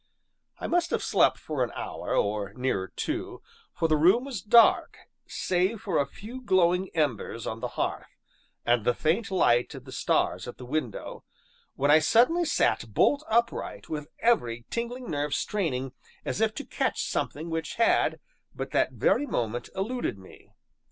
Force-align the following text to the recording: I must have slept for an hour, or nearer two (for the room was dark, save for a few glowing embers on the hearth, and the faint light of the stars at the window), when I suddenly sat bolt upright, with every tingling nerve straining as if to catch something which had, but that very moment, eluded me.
I 0.57 0.65
must 0.65 0.89
have 0.89 1.03
slept 1.03 1.37
for 1.37 1.63
an 1.63 1.71
hour, 1.75 2.15
or 2.17 2.55
nearer 2.55 2.87
two 2.95 3.43
(for 3.71 3.87
the 3.87 3.95
room 3.97 4.25
was 4.25 4.41
dark, 4.41 4.97
save 5.27 5.81
for 5.81 5.99
a 5.99 6.07
few 6.07 6.41
glowing 6.41 6.89
embers 6.95 7.45
on 7.45 7.59
the 7.59 7.67
hearth, 7.77 8.17
and 8.65 8.83
the 8.83 8.95
faint 8.95 9.29
light 9.29 9.75
of 9.75 9.85
the 9.85 9.91
stars 9.91 10.47
at 10.47 10.57
the 10.57 10.65
window), 10.65 11.23
when 11.75 11.91
I 11.91 11.99
suddenly 11.99 12.45
sat 12.45 12.91
bolt 12.95 13.23
upright, 13.29 13.89
with 13.89 14.07
every 14.17 14.65
tingling 14.71 15.07
nerve 15.11 15.35
straining 15.35 15.93
as 16.25 16.41
if 16.41 16.55
to 16.55 16.65
catch 16.65 17.03
something 17.03 17.51
which 17.51 17.75
had, 17.75 18.19
but 18.55 18.71
that 18.71 18.93
very 18.93 19.27
moment, 19.27 19.69
eluded 19.75 20.17
me. 20.17 20.49